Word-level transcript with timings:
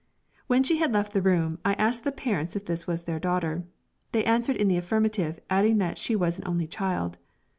When 0.47 0.63
she 0.63 0.77
had 0.79 0.91
left 0.91 1.13
the 1.13 1.21
room 1.21 1.59
I 1.63 1.73
asked 1.73 2.03
the 2.03 2.11
parents 2.11 2.55
if 2.55 2.65
this 2.65 2.87
was 2.87 3.03
their 3.03 3.19
daughter. 3.19 3.65
They 4.13 4.23
answered 4.25 4.55
in 4.55 4.67
the 4.67 4.77
affirmative, 4.77 5.39
adding 5.47 5.77
that 5.77 5.99
she 5.99 6.15
was 6.15 6.39
an 6.39 6.47
only 6.47 6.65
child. 6.65 7.19